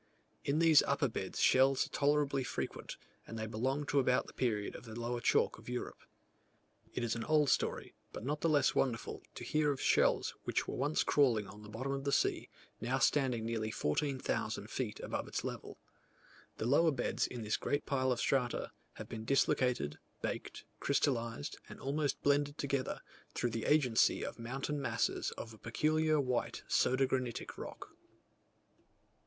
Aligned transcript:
In 0.43 0.57
these 0.57 0.81
upper 0.81 1.07
beds 1.07 1.39
shells 1.39 1.85
are 1.85 1.91
tolerably 1.91 2.43
frequent; 2.43 2.97
and 3.27 3.37
they 3.37 3.45
belong 3.45 3.85
to 3.85 3.99
about 3.99 4.25
the 4.25 4.33
period 4.33 4.75
of 4.75 4.83
the 4.85 4.99
lower 4.99 5.21
chalk 5.21 5.59
of 5.59 5.69
Europe. 5.69 6.01
It 6.91 7.03
is 7.03 7.13
an 7.15 7.23
old 7.25 7.51
story, 7.51 7.93
but 8.11 8.25
not 8.25 8.41
the 8.41 8.49
less 8.49 8.73
wonderful, 8.73 9.21
to 9.35 9.43
hear 9.43 9.71
of 9.71 9.79
shells 9.79 10.33
which 10.43 10.67
were 10.67 10.73
once 10.73 11.03
crawling 11.03 11.47
on 11.47 11.61
the 11.61 11.69
bottom 11.69 11.91
of 11.91 12.03
the 12.03 12.11
sea, 12.11 12.49
now 12.79 12.97
standing 12.97 13.45
nearly 13.45 13.69
14,000 13.69 14.71
feet 14.71 14.99
above 15.01 15.27
its 15.27 15.43
level. 15.43 15.77
The 16.57 16.65
lower 16.65 16.89
beds 16.89 17.27
in 17.27 17.43
this 17.43 17.55
great 17.55 17.85
pile 17.85 18.11
of 18.11 18.19
strata, 18.19 18.71
have 18.93 19.07
been 19.07 19.23
dislocated, 19.23 19.99
baked, 20.23 20.65
crystallized 20.79 21.59
and 21.69 21.79
almost 21.79 22.23
blended 22.23 22.57
together, 22.57 23.01
through 23.35 23.51
the 23.51 23.65
agency 23.65 24.25
of 24.25 24.39
mountain 24.39 24.81
masses 24.81 25.29
of 25.37 25.53
a 25.53 25.59
peculiar 25.59 26.19
white 26.19 26.63
soda 26.67 27.05
granitic 27.05 27.55
rock. 27.55 27.89